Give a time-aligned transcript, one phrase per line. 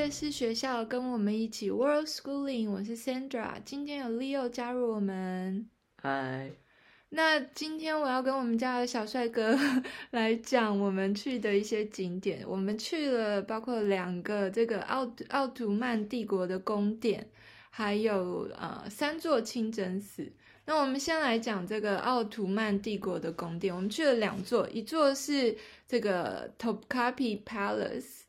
[0.00, 2.70] 界是学校，跟我们一起 World Schooling。
[2.70, 5.68] 我是 Sandra，今天有 Leo 加入我们。
[6.00, 6.50] 嗨。
[7.10, 9.54] 那今天我要跟我们家的小帅哥
[10.12, 12.42] 来讲我们去的一些景点。
[12.48, 17.26] 我们去了包括两个这个奥奥图曼帝国的宫殿，
[17.68, 20.32] 还有呃三座清真寺。
[20.64, 23.74] 那我们先来讲这个奥图曼帝国的宫殿。
[23.76, 25.54] 我们去了两座，一座是
[25.86, 28.19] 这个 Topkapi Palace。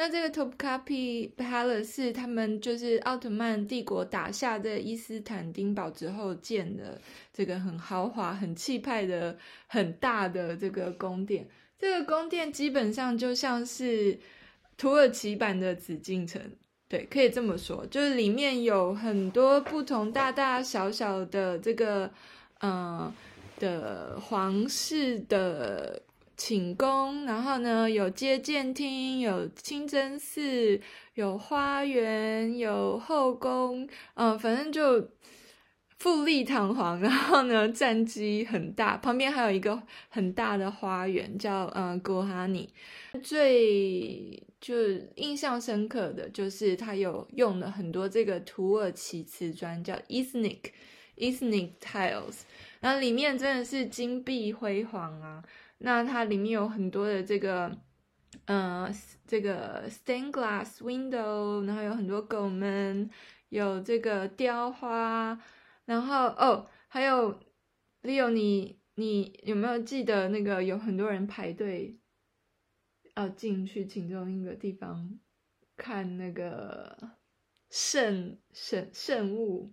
[0.00, 7.00] 那这个 Topkapi Palace 是他们就是奥特曼帝国打下这伊斯坦丁堡之后建的
[7.32, 11.48] 这个很豪华、很气派的很大的这个宫殿。
[11.80, 14.16] 这个宫殿基本上就像是
[14.76, 16.40] 土耳其版的紫禁城，
[16.88, 22.08] 对，可以这么说，就是里面有很多不同大大小小的这个
[22.60, 23.14] 嗯、呃、
[23.58, 26.00] 的皇室的。
[26.38, 30.80] 寝宫，然后呢，有接见厅，有清真寺，
[31.14, 35.10] 有花园，有后宫，嗯，反正就
[35.98, 37.00] 富丽堂皇。
[37.00, 42.72] 然后呢，战绩很大，旁边还有一个很大的花园，叫嗯古哈尼。
[43.20, 44.74] 最就
[45.16, 50.70] 印象深刻的就是他有用了很多这个土耳其瓷砖，叫 Iznik
[51.16, 52.42] Iznik Tiles，
[52.78, 55.42] 然后里面真的是金碧辉煌啊。
[55.78, 57.78] 那它里面有很多的这个，
[58.46, 58.92] 呃，
[59.26, 63.08] 这个 stained glass window，然后有很多狗门，
[63.48, 65.40] 有这个雕花，
[65.84, 67.40] 然后哦，还有
[68.02, 72.00] Leo，你你有没有记得那个有很多人排队
[73.14, 75.18] 要进去其中一个地方
[75.76, 77.12] 看那个
[77.70, 79.72] 圣圣圣物，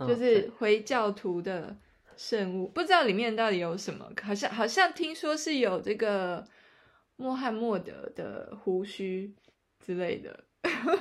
[0.00, 1.78] 就是回教徒的。
[2.18, 6.44] 圣物不知道里面到底有什么，好像好像听说是有这个
[7.16, 9.32] 穆罕默德的胡须
[9.78, 10.44] 之类的，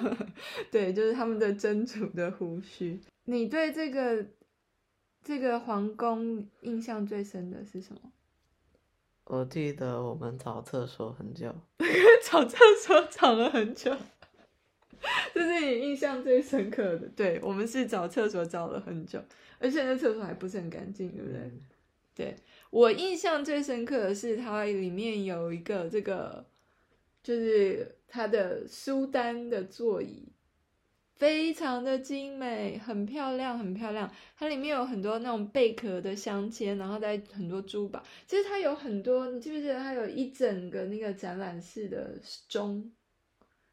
[0.72, 3.02] 对，就是他们的真主的胡须。
[3.26, 4.26] 你对这个
[5.24, 8.00] 这个皇宫印象最深的是什么？
[9.26, 11.54] 我记得我们找厕所很久，
[12.24, 13.94] 找厕所找了很久，
[15.34, 17.08] 这是你印象最深刻的。
[17.16, 19.22] 对，我们是找厕所找了很久。
[19.60, 21.40] 而且那厕所还不是很干净，对不对？
[21.40, 21.62] 嗯、
[22.14, 22.36] 对，
[22.70, 26.46] 我印象最深刻的是它里面有一个这个，
[27.24, 30.28] 就是它的苏丹的座椅，
[31.16, 34.12] 非常的精美，很漂亮，很漂亮。
[34.38, 38.04] 它里面有很多那种贝壳的镶嵌，然后带很多珠宝。
[38.28, 42.14] 其实它有很多，你记不记得它有一整个那个展览室的
[42.48, 42.92] 钟，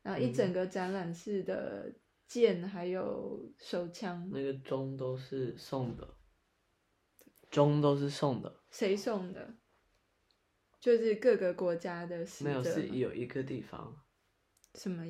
[0.05, 1.93] 然后一整个展览室的。
[2.27, 6.17] 剑还有手枪，那个钟都是送的，
[7.51, 8.63] 钟都是送的。
[8.71, 9.55] 谁送的？
[10.81, 12.27] 就是各个国家的。
[12.41, 13.95] 没有，是有一个地方。
[14.75, 15.05] 什么？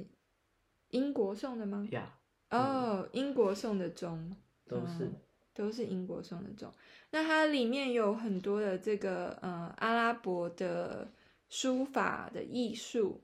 [0.88, 1.86] 英国送的吗？
[1.92, 2.18] 呀。
[2.50, 4.36] 哦，英国送的钟。
[4.66, 5.04] 都是。
[5.04, 5.22] 嗯，
[5.54, 6.70] 都是英国送的钟。
[7.10, 11.12] 那它里面有很多的这个呃阿拉伯的
[11.48, 13.22] 书法的艺术。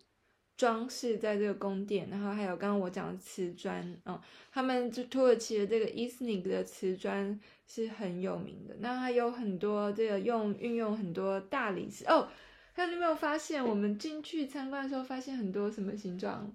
[0.60, 4.21] 装饰在这个宫殿，然后还有刚刚我讲的瓷砖，嗯，
[4.53, 8.76] 他们就土耳其的这个伊斯尼的瓷砖是很有名的。
[8.81, 12.28] 那还有很多这个用运用很多大理石哦。
[12.75, 16.54] 还有你有没有发现，我们进去参观的时候发现很多什么形状？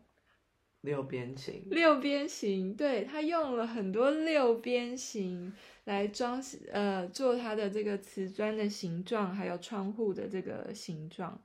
[0.82, 1.64] 六边形。
[1.72, 5.52] 六边形，对，他用了很多六边形
[5.86, 11.42] 来装饰，呃，做它的这个瓷砖的形状，还有窗户的这个形状。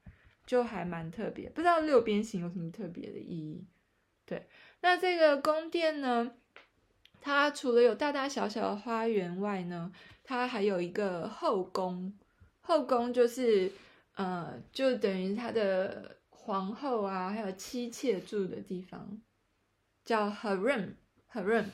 [0.50, 3.65] 就还蛮特别，不知道六边形有什么特别的意义。
[4.27, 4.49] 对，
[4.81, 6.33] 那这个宫殿呢，
[7.21, 9.93] 它除了有大大小小的花园外呢，
[10.25, 12.12] 它还有一个后宫。
[12.62, 13.71] 后宫就是
[14.16, 19.22] 呃，就等于它的皇后啊，还有妻妾住的地方，
[20.05, 20.94] 叫 harem
[21.33, 21.66] harem。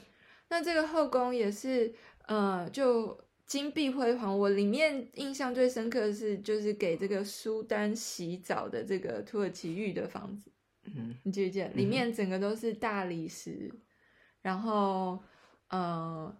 [0.51, 1.95] 那这个后宫也是
[2.27, 3.25] 呃，就。
[3.47, 10.51] 金碧辉煌，我里面印象最深刻的是，就是给这个苏丹洗澡的这个土耳其浴的房子。
[10.85, 11.69] 嗯，你记不记得？
[11.69, 13.81] 里面整个都是大理石，嗯、
[14.43, 15.23] 然后，
[15.69, 16.37] 呃，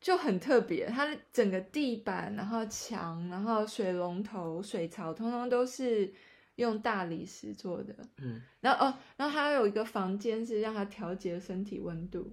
[0.00, 0.86] 就很特别。
[0.86, 6.12] 它整个地板，然后墙，然后水龙头、水槽，通通都是
[6.56, 7.94] 用大理石做的。
[8.18, 12.32] 嗯，然后哦，然后还有一个房间是让它调节身体温度。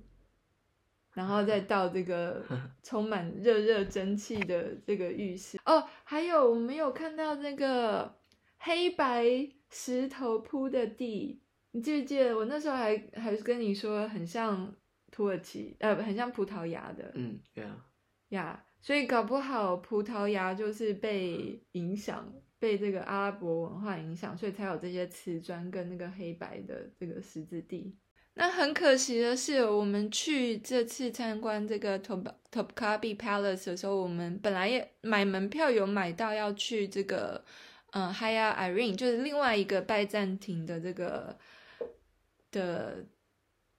[1.18, 2.46] 然后再到这个
[2.84, 8.16] 充满热热蒸汽的这个浴室哦，还有我们有看到那个
[8.60, 9.26] 黑白
[9.72, 11.42] 石头铺的地，
[11.72, 12.38] 你记不记得？
[12.38, 14.72] 我那时候还还是跟你说很像
[15.10, 17.12] 土耳其，呃，很像葡萄牙的。
[17.16, 17.84] 嗯，对啊，
[18.30, 27.98] 呀，所以搞不好葡萄牙就是被影响，被这个阿拉伯文化影响，所以才有这些瓷砖跟那个黑白的这个十字地。
[28.40, 37.44] 那很可惜的是，我们去这次参观这个 Top Topkapi Palace 的时候，我们本来也买门票有买到要去这个，
[37.94, 41.36] 嗯，Hagia Irene，就是另外一个拜占庭的这个
[42.52, 43.04] 的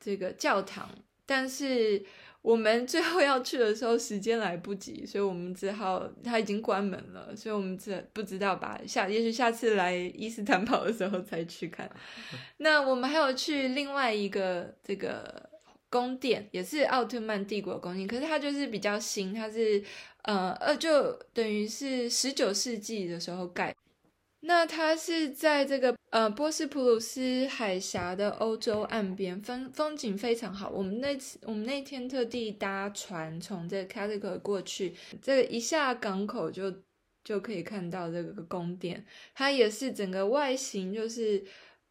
[0.00, 0.90] 这个教堂，
[1.28, 2.02] 但是。
[2.40, 11.90] 我们最后要去的时候，时间来不及，所以我们只好，它已经关门了，所以我们只不知道吧，下，也许下次来伊斯坦堡的时候再去看。
[12.58, 15.50] 那我们还有去另外一个这个
[15.90, 19.82] 宫殿，也是奥特曼帝国宫殿，可是它就是比较新，它是
[20.22, 23.74] 呃呃，就等于是十九世纪的时候盖。
[24.40, 30.70] 那它是在这个呃波斯普鲁斯海峡的欧洲岸边，风风景非常好。
[30.70, 36.72] 我们那次我们那天特地搭船从这个 Karakol 过去，这个一下港口就
[37.24, 39.04] 就可以看到这个宫殿。
[39.34, 41.44] 它也是整个外形就是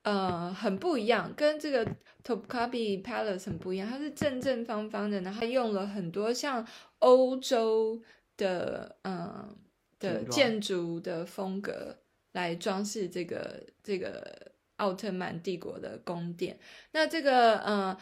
[0.04, 1.86] 呃很不一样，跟这个
[2.24, 3.90] Topkapi Palace 很不一样。
[3.90, 6.66] 它是正正方方的，然后用了很多像
[7.00, 8.02] 欧洲
[8.38, 9.56] 的嗯、呃、
[10.00, 11.98] 的建筑的风格。
[12.34, 16.60] 来装饰这个这个奥特曼帝国的宫殿。
[16.92, 17.98] 那这个呃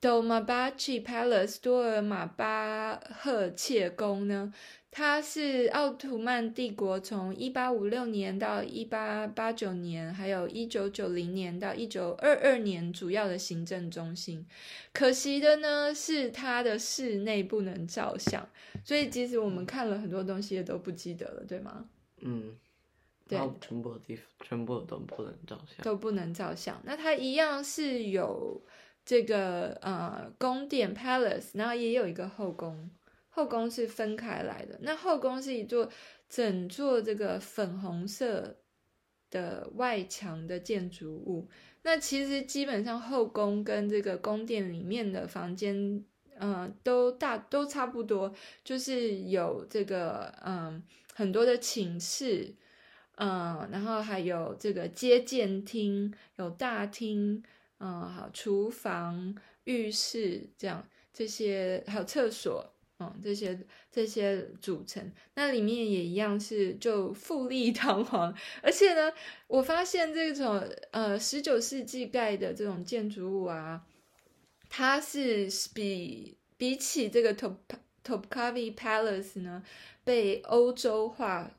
[0.00, 4.52] ，Dolmabahce Palace 多尔玛巴赫切宫呢，
[4.90, 14.46] 它是奥图曼帝国从一八五六年到一八八九年，还有一九九零年到一九二二年主要的行政中心。
[14.92, 18.46] 可惜的呢，是它的室内不能照相，
[18.84, 21.86] 所以即使我们看了很多东西，也都不记得了，对吗？
[22.20, 22.54] 嗯。
[23.26, 26.78] 对，全部的地方全部都不能照相，都不能照相。
[26.84, 28.62] 那它一样是有
[29.02, 32.90] 这个呃宫殿 palace，然后也有一个后宫，
[33.30, 34.78] 后宫是分开来的。
[34.82, 35.88] 那后宫是一座
[36.28, 38.58] 整座这个粉红色
[39.30, 41.48] 的外墙的建筑物。
[41.82, 45.74] 那其实基本上后宫跟这个宫殿里面的房间，
[46.38, 50.82] 嗯、呃，都大都差不多，就是有这个嗯、呃、
[51.14, 52.54] 很多的寝室。
[53.16, 57.40] 嗯，然后还有这个接见厅，有大厅，
[57.78, 59.32] 嗯，好，厨房、
[59.64, 62.68] 浴室这样，这些还有厕所，
[62.98, 63.56] 嗯，这些
[63.88, 69.12] 这些组成，那里面也一样是就富丽堂皇，而且呢，
[69.46, 70.60] 我发现这种
[70.90, 73.86] 呃十九世纪盖的这种建筑物啊，
[74.68, 77.54] 它是比比起这个 Top
[78.04, 79.62] Topkapi Palace 呢，
[80.02, 81.52] 被欧洲化。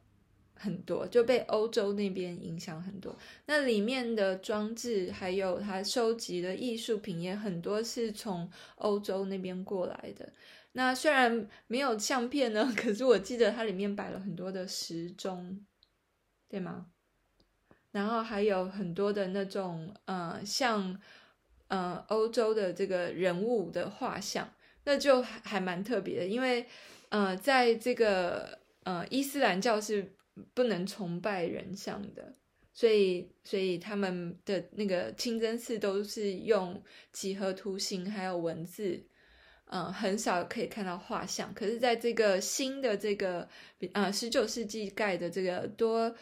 [0.58, 3.16] 很多就被欧洲那边影响很多，
[3.46, 10.32] 那里面的装置还有他收集的艺术品也很多是从欧洲那边过来的。
[10.72, 15.66] 那虽然没有相片呢， 可是我记得它里面摆了很多的时钟，
[16.50, 16.88] 对吗？
[17.92, 21.00] 然后还有很多的那种呃，像
[21.68, 24.50] 呃欧洲的这个人物的画像，
[24.86, 26.66] 那就还蛮特别的，因为
[27.10, 30.14] 呃，在这个呃伊斯兰教是。
[30.54, 32.36] 不能崇拜人像的，
[32.74, 36.84] 所以所以他们的那个清真寺都是用
[37.14, 39.02] 几何图形还有文字，
[39.68, 41.54] 嗯，很少可以看到画像。
[41.54, 43.48] 可是在这个新的这个
[43.94, 46.14] 呃十九世纪盖的这个多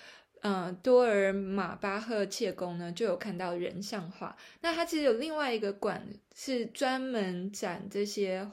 [0.42, 4.38] 嗯多尔玛巴赫切宫呢，就有看到人像画。
[4.62, 8.48] 那它其实有另外一个馆是专门展这些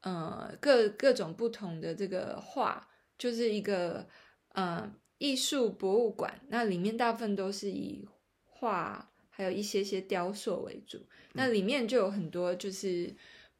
[0.00, 4.08] 呃各各种不同的这个画，就是一个。
[4.54, 8.08] 嗯，艺术博物馆，那里面大部分都是以
[8.44, 10.98] 画，还有一些些雕塑为主。
[11.32, 13.12] 那里面就有很多就是，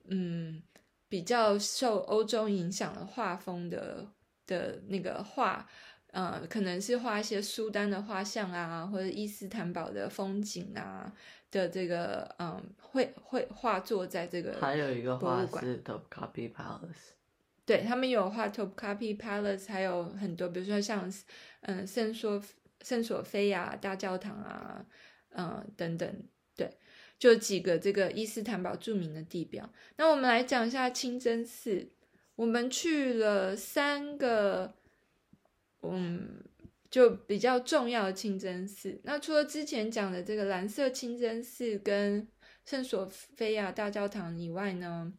[0.07, 0.63] 嗯，
[1.09, 4.07] 比较受欧洲影响的画风的
[4.47, 5.69] 的那个画，
[6.13, 11.13] 呃，可能是画一些苏丹的画像啊，或者伊斯坦堡的风景啊
[11.51, 14.57] 的这个，嗯，绘绘画作在这个。
[14.61, 17.15] 还有一个画是 Topkapi Palace。
[17.67, 21.11] 对，他们有画 Topkapi Palace，还有很多，比如说像
[21.63, 22.43] 嗯圣索
[22.83, 24.85] 圣索菲亚大教堂啊，
[25.31, 26.23] 嗯等等，
[26.55, 26.71] 对，
[27.19, 29.69] 就几个这个伊斯坦堡著名的地标。
[29.97, 31.91] 那我们来讲一下清真寺，
[32.37, 34.75] 我们去了三个，
[35.81, 36.45] 嗯，
[36.91, 39.01] 就比较重要的清真寺。
[39.05, 42.29] 那除了之前讲的这个蓝色清真寺跟
[42.67, 45.13] 圣索菲亚大教堂以外呢，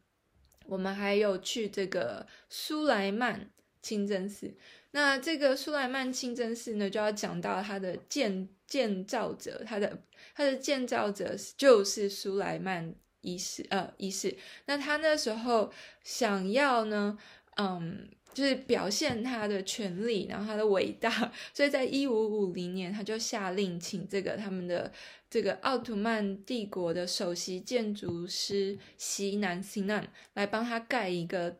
[0.67, 3.49] 我们还有去这个苏莱曼
[3.81, 4.53] 清真寺，
[4.91, 10.01] 那这个苏莱曼清真寺呢，就要讲到它的建建造者，它的
[10.33, 14.35] 它的建造者就是苏莱曼一世，呃，一世。
[14.65, 15.71] 那他那时候
[16.03, 17.17] 想要呢，
[17.57, 24.91] 嗯，就是表现他的权力，然后他的伟大，所以在一五五零年，他就下令请这个他们的
[25.27, 31.57] 这个奥图曼帝国的首席建筑师西南西南来帮他盖一个。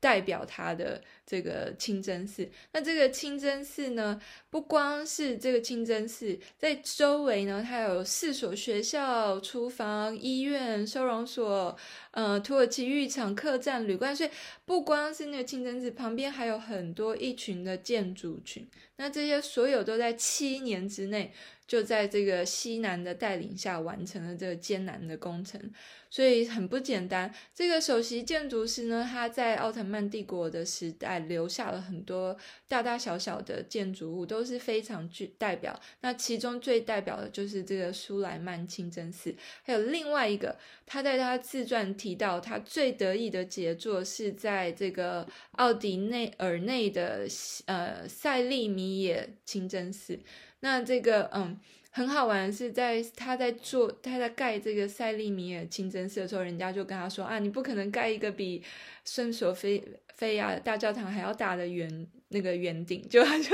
[0.00, 4.18] 代表他的这个清真寺，那这个清真寺呢，
[4.48, 11.76] 不光是这个清真寺，在周围呢，它有四所学校、厨房、医院、收容所，
[12.12, 14.30] 呃，土耳其浴场、客栈、旅馆，所以
[14.64, 18.66] 不光是那个清真寺旁边，还有很多一群的建筑群，
[18.96, 21.34] 那这些所有都在七年之内。
[21.68, 25.60] 就在这个西南的带领下完成了这个艰难的工程，
[26.08, 27.30] 所以很不简单。
[27.54, 32.36] 这个首席建筑师呢，他在奥特曼帝国的时代留下了很多
[32.68, 35.78] 大大小小的建筑物，都是非常具代表。
[36.00, 40.56] 那其中最代表的就是这个苏莱曼清真寺，还有另外一个，
[40.86, 47.26] 他在他自传提到，他最得意的杰作是在这个奥迪内尔内的
[47.66, 50.18] 呃塞利米耶清真寺。
[50.60, 51.56] 那这个嗯，
[51.92, 58.62] 很好玩，是在他在做他在盖这个塞利米尔清真寺的时候，人家就跟他说啊，你不可能盖一个比
[59.04, 59.82] 圣索菲
[60.18, 63.50] 菲亚大教堂还要大的圆那个圆顶，就他就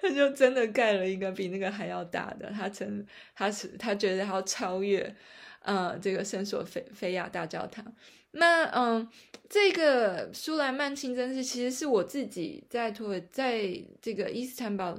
[0.00, 5.14] 他就真的盖了一个比那个还要大的，他成他是他觉得他要超越
[5.60, 7.84] 呃这个圣索菲菲亚大教堂。
[8.30, 9.08] 那嗯，
[9.48, 13.68] 这个苏莱曼清真寺其实是我自己在托在
[14.00, 14.98] 这个伊斯坦堡。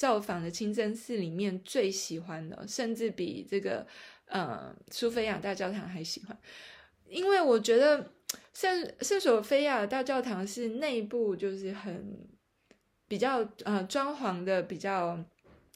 [0.00, 3.86] 造访的清真寺里面最喜欢的，甚至比这个
[4.24, 6.34] 呃苏菲亚大教堂还喜欢，
[7.06, 8.10] 因为我觉得
[8.60, 12.28] 圣圣索菲亚大教堂是内部就是很
[13.08, 15.18] 比较呃装潢的比较。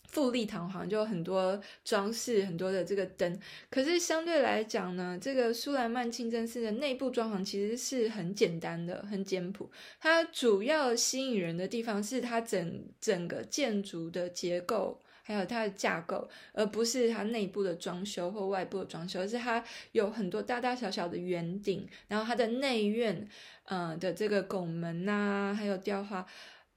[0.06, 3.40] 富丽堂皇，就很多装饰，很多的这个灯。
[3.68, 9.68] 可是相对来讲呢，这个苏莱曼清真寺的内部装潢其实是很简单的，很简朴。
[9.98, 23.28] 它主要吸引人的地方是它整整个建筑的结构，还有它的架构，而不是它内部的装修或外部的装修，而是它有很多大大小小的圆顶，然后它的内院，
[23.64, 26.24] 呃的这个拱门呐、啊，还有雕花。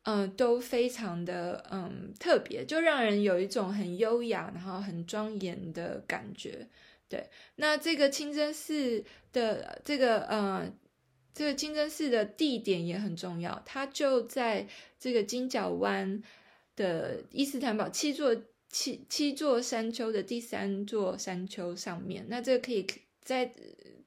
[0.09, 6.65] 嗯、都非常的嗯特别，就让人有一种很优雅，然后很庄严的感觉。
[7.09, 10.71] 对，那这个清真寺的这个呃
[11.33, 14.65] 这个清真寺的地点也很重要，它就在
[14.97, 16.23] 这个金角湾
[16.77, 18.33] 的伊斯坦堡七座
[18.69, 22.25] 七七座山丘的第三座山丘上面。
[22.29, 22.87] 那这个可以
[23.21, 23.53] 在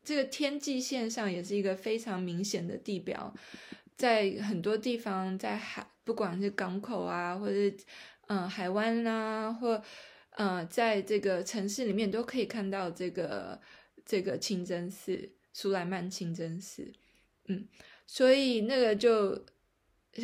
[0.03, 3.35] 这个天际线上也是一个非常明显的地标。
[3.99, 7.77] 在很多地方，在海，不管是港口啊，或者是
[8.29, 9.83] 嗯、海湾啊，或
[10.31, 13.61] 呃，在这个城市里面，都可以看到这个
[14.07, 16.91] 这个清真寺苏莱曼清真寺。
[17.49, 17.69] 嗯，
[18.07, 19.45] 所以那个就，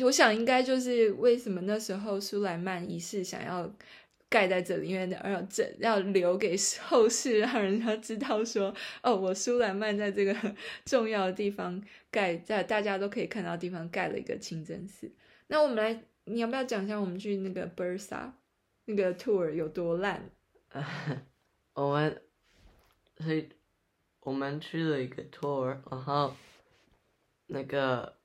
[0.01, 3.71] 我想应该就是为什么那时候苏莱曼一世想要。
[4.29, 10.35] 盖在这里，因为要这要留给后世，让人家知道说，哦，我苏莱曼在这个
[10.83, 15.09] 重要的地方盖，在大家都可以看到的地方盖了一个清真寺。
[15.47, 18.31] 那我们来，你要不要讲一下我们去那个 Bursa
[18.83, 20.29] 那个 tour 有多烂？
[21.75, 22.21] 我们
[23.19, 23.47] 所以
[24.19, 26.35] 我们去了一个 tour，然后
[27.45, 28.16] 那个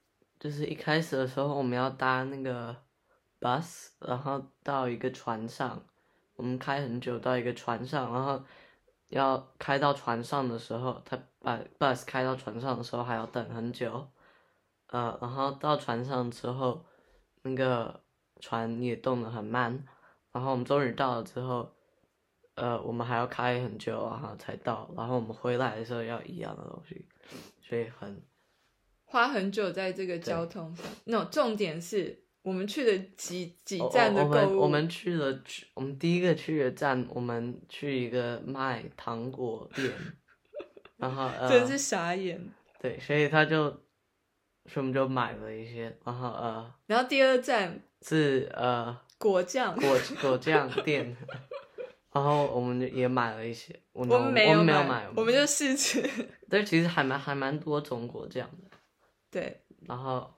[0.43, 2.75] 就是一开始的时候我们要搭那个
[3.39, 5.81] bus，然后到一个船上。
[6.35, 8.43] 我们开很久到一个船上，然后
[9.07, 14.05] 要开到船上的时候，他把 bus 开到船上的时候还要等很久，
[14.89, 16.85] 呃，然后到船上之后，
[17.43, 18.03] 那个
[18.41, 19.87] 船也动得很慢，
[20.33, 21.71] 然后我们终于到了之后，
[22.57, 27.07] 呃，我们还要开很久然后才到，然后我们回来的时候要一样的东西，
[27.61, 28.21] 所以很
[29.13, 30.87] 花很久在这个交通上。
[31.05, 32.21] 那、no, 重点是。
[32.43, 34.35] 我们去的几几站的购物？
[34.35, 39.89] 我们我们去了去，我们第一个去的站，我们去一个卖糖果店，
[40.99, 42.45] 然后呃，真是傻眼。
[42.81, 43.71] 对，所以他就，
[44.67, 51.17] 所以我们就买了一些，然后呃，然后第二站是呃果酱果果酱店，
[52.13, 56.03] 然后我们就也买了一些，我们没有买，我们没有买，我们就试吃。
[56.49, 58.72] 但其实还蛮还蛮多种果酱的。
[59.33, 60.33] 对，然后。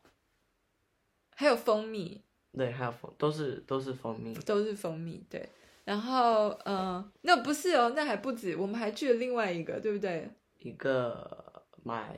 [1.37, 2.23] 还有蜂蜜，
[2.57, 5.49] 对，还有蜂，都是都是蜂蜜，都是蜂蜜，对。
[5.85, 10.31] 然后，嗯、呃，那不是哦，那还不止，我们还去了另外一个，对不对？
[10.61, 12.17] 一个买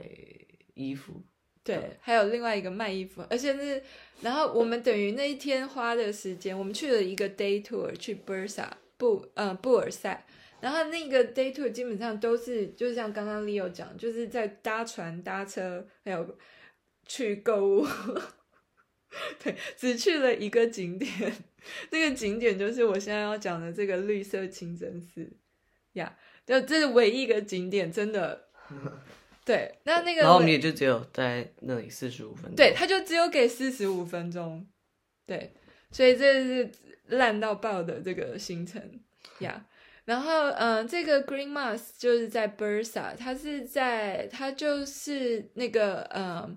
[0.75, 1.14] 衣服，
[1.64, 3.83] 对，对还有另外一个卖衣服，而且是，
[4.21, 8.68] 然后我们等于那一天花的时间，我们去了一个 day tour 去 Bursa
[8.99, 10.26] 布，呃，布尔塞，
[10.61, 16.37] 然后那个 day tour 基本上都是，就像刚刚 Leo 讲，就是在搭船、搭车，还有
[17.06, 17.86] 去购物。
[19.42, 21.10] 对，只去了一个景点，
[21.90, 25.26] 这个景点就是我现在要讲的这个绿色清真寺
[25.94, 26.14] 呀
[26.46, 28.48] ，yeah, 就这是唯一一个景点，真的。
[29.44, 32.56] 对，那那个，然后我们也就只有在那里四十五分钟。
[32.56, 34.66] 对，他就只有给四十五分钟。
[35.25, 35.54] 对，
[35.92, 36.70] 所以这是
[37.06, 38.82] 烂到爆的这个行程
[39.38, 39.64] 呀。
[39.64, 39.76] Yeah.
[40.04, 46.56] 然后，嗯、呃，这个 Green Mosque 就是在 Bursa，它是在，它就是那个，嗯、呃，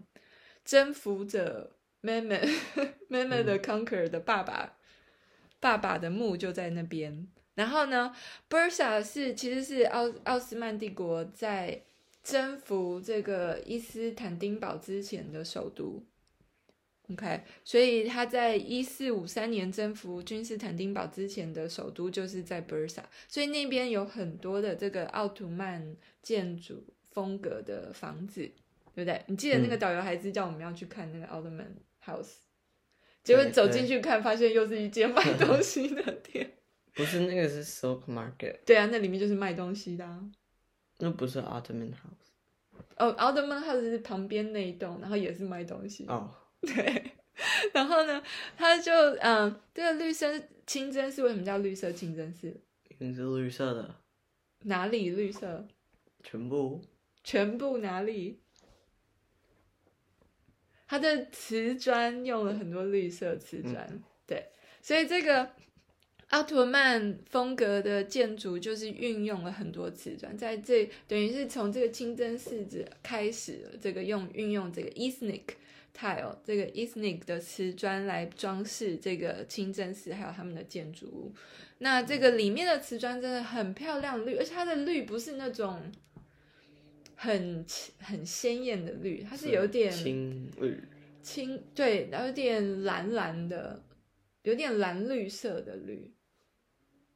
[0.70, 1.72] 征服者
[2.04, 2.48] Mehmed
[3.10, 4.72] Mehmed the Conqueror 的爸爸，嗯、
[5.60, 7.28] 爸爸的墓就在那边。
[7.56, 8.16] 然后呢
[8.48, 11.82] ，Bursa 是其实是奥奥斯曼帝国在
[12.24, 16.06] 征服这个伊斯坦丁堡之前的首都。
[17.12, 28.52] OK，所以他在一四五三年征服君士坦丁堡之前的首都就是在 Bursa，所以那边有很多的这个奥图曼建筑风格的房子，
[29.00, 29.24] 对不对？
[29.27, 31.68] 你记得那个导游还是叫我们要去看那个 Ottoman
[32.03, 36.51] House，嗯、结果走进去看，发现又是一间卖 东西的店。
[36.94, 38.60] 不是那个是 Silk Market。
[38.65, 40.22] 对啊，那里面就是卖东西的、啊。
[40.98, 42.27] 那不是 Ottoman House。
[42.98, 46.06] 哦，Ottoman House 是旁边那一栋，然后也是卖东西。
[46.08, 46.29] 哦。
[46.62, 47.13] 对，
[47.74, 48.22] 然后呢，
[48.58, 48.91] 他就
[49.22, 50.27] 嗯，这个绿色
[50.68, 52.48] 清真寺为什么叫绿色清真寺？
[52.98, 53.96] 因为是绿色的。
[54.63, 55.65] 哪里绿色？
[56.22, 56.82] 全部。
[57.24, 58.41] 全部哪里？
[60.89, 64.43] 它的瓷砖用了很多绿色瓷砖，嗯、对，
[64.81, 65.48] 所以这个
[66.29, 75.43] 奥图曼风格的建筑就是运用了很多瓷砖，在这等于是从这个清真寺子开始了这个用运用这个 Ethnic
[75.96, 81.31] tile 这个 Ethnic 的瓷砖来装饰这个清真寺，还有他们的建筑物。
[81.77, 85.79] 那这个里面的瓷砖真的很漂亮绿，而且它的绿不是那种
[87.22, 87.66] 很
[88.00, 90.82] 很鲜艳的绿，它是有点青绿，
[91.22, 93.84] 青对，然后有点蓝蓝的，
[94.44, 96.14] 有点蓝绿色的绿。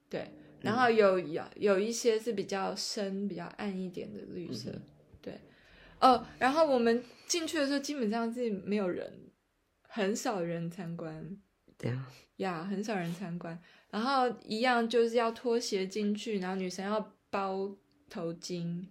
[0.09, 4.71] 对，然后有有有一些是比较深、比较暗一点的绿色。
[4.71, 4.81] 嗯
[6.01, 9.31] 哦，然后我们进去的时候基本上是没有人，
[9.87, 11.37] 很少人参观。
[11.77, 13.57] 对啊，呀，很少人参观。
[13.89, 17.73] 然后一样就是要脱鞋进去，然后女生要包
[18.09, 18.85] 头巾。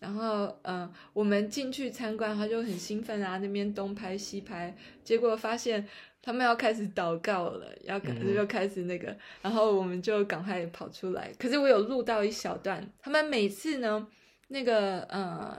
[0.00, 5.86] 然后嗯、呃，我们进去参观，他就很兴奋啊，那边东拍西拍，结果发现
[6.20, 11.32] 他们要开始祷告了，要开始就开始那个，然后我们就赶快跑出来。
[11.38, 14.06] 可是我有录到一小段，他们每次呢，
[14.48, 15.56] 那个呃。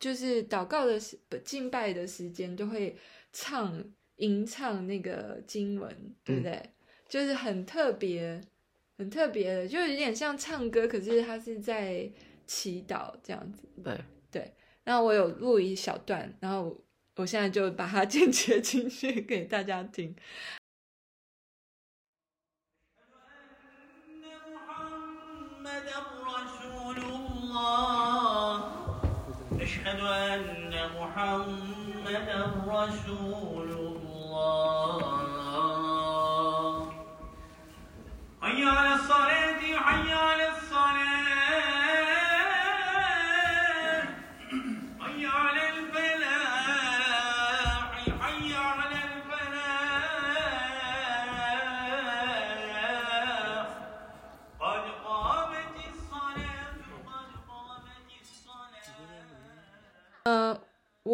[0.00, 2.96] 就是祷告的时、敬拜的时间，就会
[3.34, 3.84] 唱
[4.16, 6.52] 吟唱那个经文，对不对？
[6.52, 6.70] 嗯、
[7.06, 8.40] 就是很特别、
[8.96, 12.10] 很特别的，就有点像唱歌，可是他是在
[12.50, 13.62] 祈祷这样子。
[13.84, 13.96] 对
[14.28, 14.52] 对。
[14.82, 16.76] 然后我有录一小段，然后
[17.14, 20.16] 我现在就把它 剪切进去给大家听。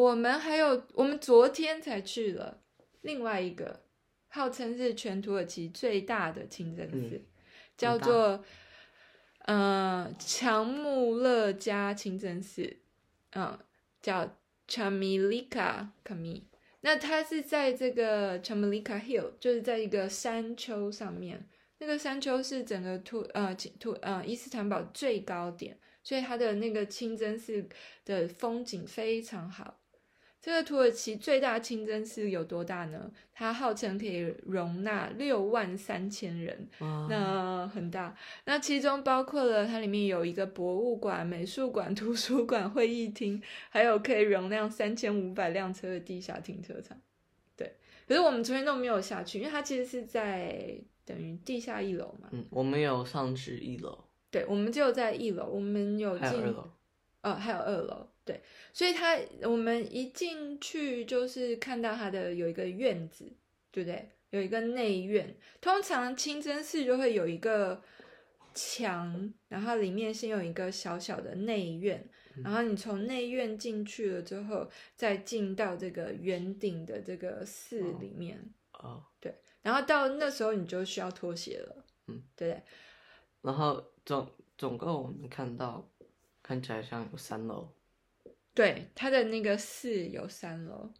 [0.06, 2.62] 我们还有，我们昨天才去了
[3.00, 3.82] 另外一个，
[4.28, 7.26] 号称是全土耳其最大的清真寺，嗯、
[7.76, 8.44] 叫做
[9.46, 12.76] 呃强穆勒加清真寺，
[13.32, 13.58] 嗯，
[14.00, 14.36] 叫
[14.68, 16.42] Chamilika Kami。
[16.82, 27.68] 那它是在这个 Chamilika Hill，就是在一个山丘上面，那个山丘是整个土呃土呃伊斯坦堡最高点，所以它的那个清真寺
[28.04, 29.80] 的风景非常好。
[30.46, 33.11] 这个土耳其最大清真寺有多大呢？
[33.35, 38.14] 它号称可以容纳六万三千人，那很大。
[38.44, 46.96] 那其中包括了它里面有一个博物馆、美术馆、图书馆、会议厅，还有可以容量三千五百辆车的地下停车场。
[47.56, 47.74] 对，
[48.06, 52.28] 可是我们昨天都没有下去，因为它其实是在等于地下一楼嘛。
[52.30, 54.04] 嗯，我们有上去一楼。
[54.30, 56.54] 对，我们就在一楼，我们有进。
[57.22, 63.24] 哦，还有二楼，对，所以他我们一进去就是看到他的有一个院子，
[63.70, 64.10] 对不对？
[64.30, 67.80] 有一个内院，通常清真寺就会有一个
[68.52, 72.06] 墙，然后里面先有一个小小的内院，
[72.42, 78.52] 然后你从内院进去了之后，再进到这个圆顶的这个寺里面。
[78.72, 82.60] 哦，对，然后到那时候你就需要脱鞋了，嗯，对。
[83.42, 85.88] 然后总总共我们看到
[86.42, 87.72] 看起来像有三楼，
[88.56, 90.90] 对，他的那个寺有三楼，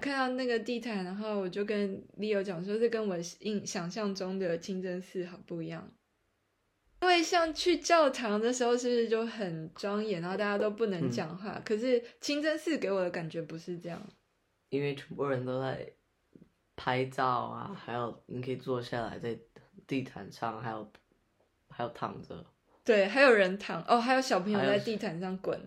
[0.00, 5.90] 看到那个地毯，然后我就跟 Leo 讲说，这跟我印想象中的清真寺很不一样。
[7.00, 11.54] 因为像去教堂的时候，是不是就很庄严，然后大家都不能讲话？
[11.56, 14.06] 嗯、可是清真寺给我的感觉不是这样，
[14.68, 15.90] 因为全部人都在
[16.76, 19.38] 拍照啊，还有你可以坐下来在
[19.86, 20.92] 地毯上，还有
[21.70, 22.44] 还有躺着，
[22.84, 25.58] 对，还有人躺哦，还有小朋友在地毯上滚，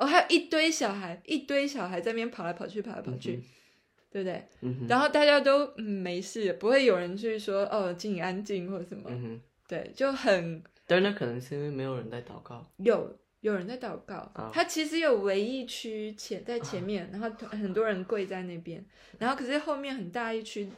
[0.00, 3.42] 哦，还有一堆小孩，一堆小孩在那边跑来跑去，跑来跑去，嗯、
[4.10, 4.42] 对不对？
[4.62, 9.10] 嗯、然后大家都、嗯、没事，不会有人去说哦，请你安静或者什么。
[9.10, 12.68] 嗯对，就很，但那可能是因为没有人在祷告。
[12.78, 18.84] 有有人在祷告，啊、他其实有唯一区前在前面，啊、然后很多人跪在那边，
[19.18, 20.68] 然后可是后面很大一区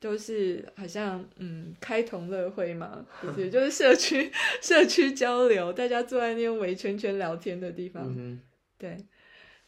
[0.00, 8.02] 都是好像嗯开同乐会嘛，不是 就是社区社区交流，大家坐在那边围圈圈聊天的地方。
[8.04, 8.40] 嗯、哼
[8.80, 8.96] 对，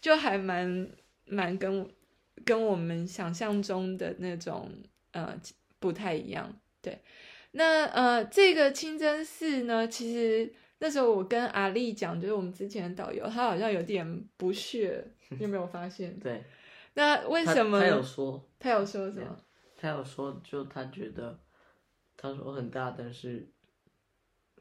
[0.01, 0.88] 就还蛮
[1.27, 1.87] 蛮跟
[2.44, 4.72] 跟我们想象中的那种
[5.12, 5.38] 呃
[5.79, 6.98] 不太一样，对。
[7.53, 16.16] 那呃，这个清真寺呢，其实那时候我跟阿丽讲，就是我们之前的导游，他好像有点不屑，你有没有发现？
[16.18, 16.42] 对。
[16.94, 17.79] 那为什么？
[17.79, 19.37] 他，他有说，他有说什么？
[19.77, 21.38] 他有说，就他觉得，
[22.16, 23.46] 他说很大，但是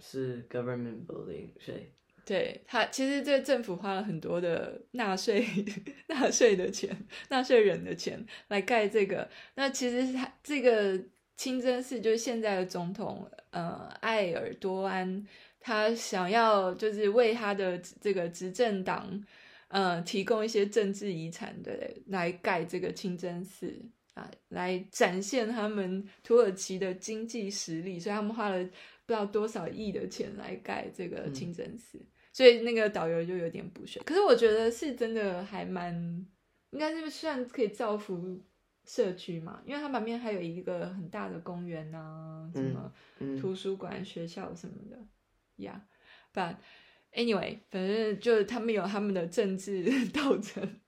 [0.01, 1.87] 是 government building，所以
[2.25, 5.45] 对他其实这个政府花了很多的纳税
[6.07, 6.95] 纳税的钱，
[7.29, 9.29] 纳税人的钱来盖这个。
[9.55, 10.99] 那其实他这个。
[11.37, 15.25] 清真寺就是现在的总统，呃，埃尔多安，
[15.59, 19.25] 他想要就是为他的这个执政党，
[19.69, 23.73] 呃，提供一些政治遗产，对，来盖这个清真寺
[24.13, 28.63] 啊，来展现他们土耳其的经济实力，所以他们花了
[29.11, 33.99] 不知道多少亿的钱来盖这个清真寺，嗯、所以那个导游就有点不屑。
[34.05, 35.93] 可是我觉得是真的还蛮，
[36.69, 38.41] 应该是算可以造福。
[38.83, 42.91] 社区嘛，因为它旁边还有一个很大的公园啊，什么
[43.39, 44.97] 图书馆、学校什么的
[45.55, 46.55] ，Yeah，but
[47.13, 50.79] anyway，反正就是他们有他们的政治 斗争。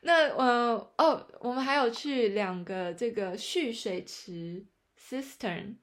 [0.00, 4.64] 那呃哦，我们还有去两个这个蓄水池
[4.98, 5.76] cistern，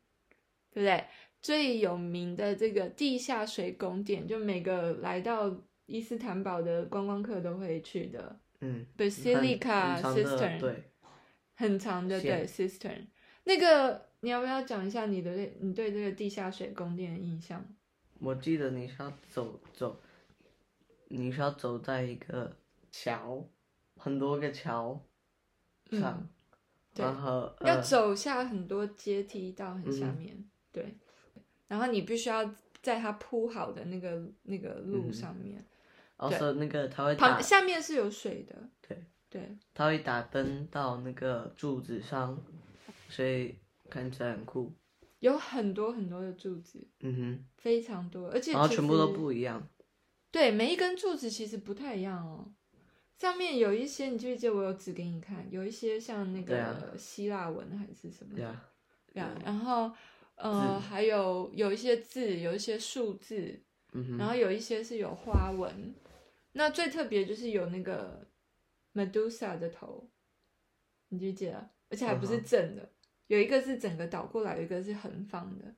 [0.71, 1.05] 对不对？
[1.45, 5.55] 最有名的这个地下水宫殿，就每个来到
[5.85, 8.39] 伊斯坦堡的观光客都会去的。
[8.61, 10.91] 嗯，Basilica cistern，对。
[11.53, 13.05] 很长的，对线，cistern，
[13.43, 17.63] 那个你要不要讲一下你的你对这个地下水宫殿的印象？
[18.19, 20.01] 我记得你是要走走，
[21.09, 22.57] 你是要走在一个
[22.91, 23.47] 桥，
[23.97, 24.99] 很多个桥
[25.91, 26.29] 上，嗯、
[26.95, 30.97] 对然后要走下很多阶梯到很下面，嗯、对，
[31.67, 35.65] 然后你必须要在它铺好的那个那个路上面，
[36.17, 38.55] 哦，是那个它会旁下面是有水的，
[38.87, 39.03] 对。
[39.27, 42.41] 对，它会打灯到那个柱子上，
[43.09, 43.53] 所以
[43.89, 44.71] 看起来很酷。
[45.19, 49.67] 有很多很多的柱子，嗯哼，非常多，而且然后全部都不一样。
[50.31, 52.53] 对，每一根柱子其实不太一样哦。
[53.17, 55.45] 上面有一些，你记不记得我有指给你看？
[55.51, 58.55] 有一些像那个希腊文还是什么的，
[59.11, 59.35] 对啊。
[59.43, 59.91] 然后
[60.35, 63.59] 呃，还有有一些字，有一些数字，
[63.93, 65.93] 嗯，然后有一些是有花纹。
[66.53, 68.25] 那最特别就是有那个。
[68.97, 70.09] Medusa 的头，
[71.09, 71.69] 你记不记得？
[71.89, 72.89] 而且还不是正的，嗯、
[73.27, 75.75] 有一个是整个倒过来，有一个是横放的。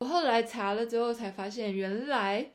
[0.00, 2.50] 我后来查了之后才发现，原来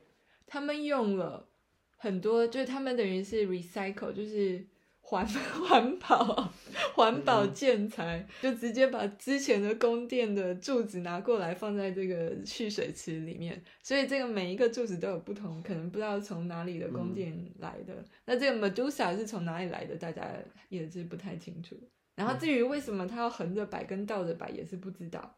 [0.45, 1.47] 他们用了
[1.95, 4.67] 很多，就是他们等于是 recycle，就是。
[5.11, 5.27] 环
[5.67, 6.53] 环保
[6.95, 17.93] 环保建材，嗯、就直接把之前的宫殿的柱子拿过来放在这个蓄水池里面，所以这个每一个柱子都有不同，可能不知道从哪里的宫殿来的。
[17.93, 20.25] 嗯、那这个 Medusa 是从哪里来的，大家
[20.69, 21.77] 也是不太清楚。
[22.15, 25.37] 然后至于为什么它要横着摆跟倒着摆，也是不知道。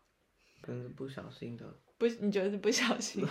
[0.62, 1.66] 可能是不小心的。
[1.98, 3.26] 不，你觉得是不小心？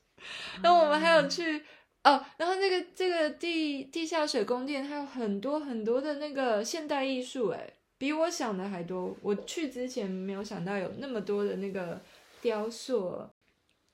[0.62, 1.62] 那我们还有去。
[2.06, 9.16] 哦，然后那个这个地地下水宫殿，它有很多很多的那个现代艺术，哎，比我想的还多。
[9.20, 12.00] 我去之前没有想到有那么多的那个
[12.40, 13.28] 雕塑。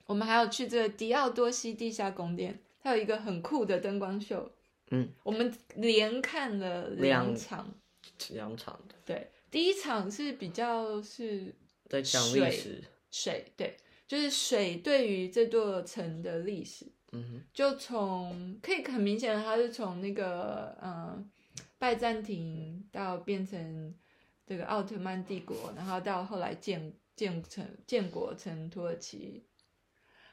[0.05, 4.47] 我们还有去这个迪奥多西地下宫殿，它有一个很酷的灯光秀。
[4.91, 7.73] 嗯，我们连看了两场，
[8.29, 8.93] 两场的。
[9.07, 11.51] 对，第一场是比较是
[11.89, 13.75] 在讲历史，水，对，
[14.07, 16.85] 就是水对于这座城的历史。
[17.13, 21.25] 嗯，就从可以很明显的，它是从那个嗯、呃、
[21.77, 23.93] 拜占庭到变成
[24.45, 29.45] 这个奥特曼帝国，然后到后来建建成建国成土耳其，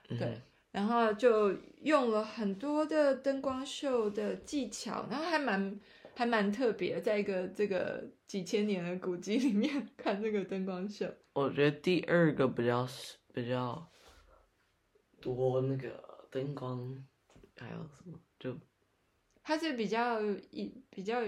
[0.08, 5.78] 对，嗯、然后就用了很多的灯光秀的技巧，然后还蛮
[6.14, 11.06] 还蛮特别，在一个这个几千年的古迹里面看这个灯光秀。
[11.34, 12.88] 我觉得第二个比较
[13.32, 13.86] 比较
[15.20, 17.04] 多那个灯光，
[17.56, 18.56] 还有什么就。
[19.42, 21.20] 它是比较一比较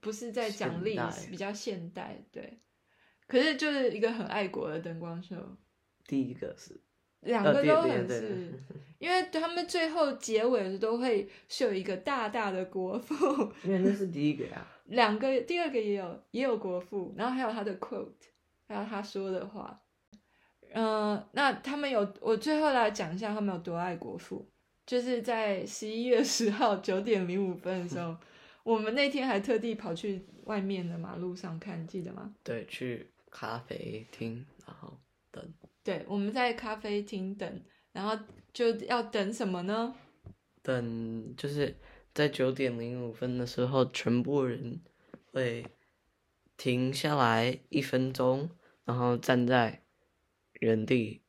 [0.00, 2.58] 不是在讲历史，比较现代，对。
[3.26, 5.36] 可是就是一个很爱国的灯光秀。
[6.04, 6.80] 第一个是，
[7.20, 8.52] 两个都很是，
[8.98, 13.14] 因为他们最后结尾的都会秀一个大大的国父。
[13.62, 14.66] 因为那是第一个呀。
[14.86, 18.10] 两个，第二个也有也有国父，然后还有他的 quote，
[18.66, 19.80] 还有他说的话。
[20.72, 24.46] 嗯、呃，那他们有，我最后来讲一下他们有多爱国父。
[24.86, 28.16] 就是在十一月十号九点零五分的时候，
[28.64, 32.34] 我们那天还特地跑去外面的马路上看，记得吗？
[32.42, 34.98] 对，去咖啡厅，然后
[35.30, 35.54] 等。
[35.84, 38.18] 对，我们在咖啡厅等，然后
[38.52, 39.94] 就要等什么呢？
[40.60, 41.76] 等，就是
[42.12, 44.80] 在九点零五分的时候，全部人
[45.32, 45.64] 会
[46.56, 48.50] 停下来一分钟，
[48.84, 49.84] 然后站在
[50.60, 51.20] 原地，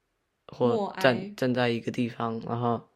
[0.48, 2.88] 或站站在一个地方，然后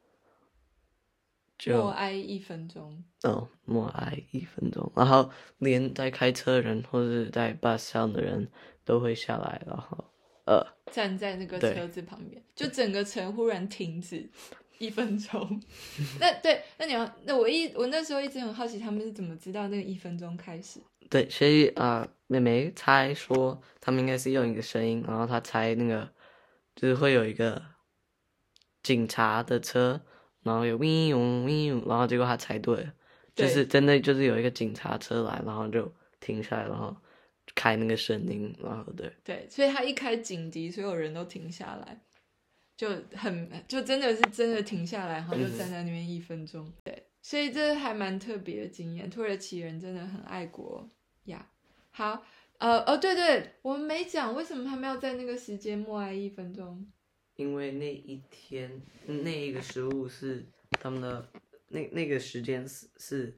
[1.58, 1.82] 就。
[1.82, 3.04] 默哀一分钟。
[3.24, 8.48] 哦，默哀一分钟，然后连在开车的人或者在 bus 上的人
[8.84, 10.06] 都会下来，然后
[10.46, 14.30] 呃站在那个车子旁边，就整个城忽然停止
[14.78, 15.60] 一分钟。
[16.20, 20.80] 那对，那你要那我一我那时候一直很好奇，他们是怎么知道那个一分钟开始？
[21.10, 26.08] 对，所以啊、呃，妹妹猜说他们应该是用一个声音，然后她猜那个
[26.76, 27.62] 就是会有一个
[28.84, 30.06] 警察的车。
[30.44, 32.94] 然后有咪哟咪哟，然后结果他猜对了，
[33.34, 36.96] 就是真的就是有一个警察车来，然后就停下来，然后
[37.56, 42.00] 开那个声音，然后对对，所以他一开警笛，所有人都停下来，
[42.78, 49.10] 就很就真的是真的停下来，然后就站在那边一分钟，嗯、 对，所以这还蛮特别的经验。
[49.10, 50.88] 土耳其人真的很爱国
[51.24, 51.50] 呀。
[51.90, 52.24] 好，
[52.58, 56.86] 呃哦对对，我们没讲为什么他们要在那个时间默哀一分钟。
[57.36, 61.30] 因为那一天那一个食物是他们的
[61.68, 63.38] 那那个时间是是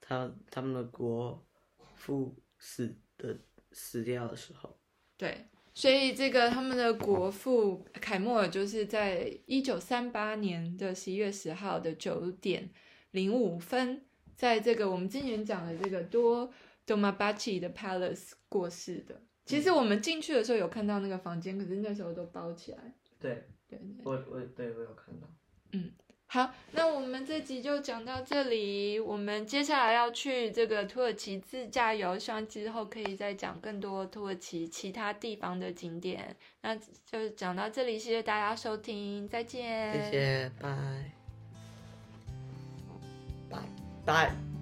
[0.00, 1.46] 他他们的国
[1.94, 3.36] 父死的
[3.72, 4.78] 死掉的时候，
[5.18, 12.70] 对，所以这个他们的国父凯莫尔就是在一九三八年的十一月十号的九点
[13.10, 16.50] 零五分，在这个我们今年讲的这个多
[16.86, 19.20] 多马巴奇的 Palace 过世的。
[19.44, 22.78] 其实我们进去的时候有看到那个房间，可是那时候都包起来。
[23.20, 25.28] 对对，我我对我有看到。
[25.72, 25.92] 嗯，
[26.26, 28.98] 好，那我们这集就讲到这里。
[28.98, 36.36] 我们接下来要去这个土耳其自驾游，希望之后可以再讲更多土耳其其他地方的景点。
[36.62, 39.92] 那就讲到这里，谢谢大家收听，再见。
[39.92, 40.76] 谢谢，拜
[43.48, 43.62] 拜
[44.04, 44.55] 拜。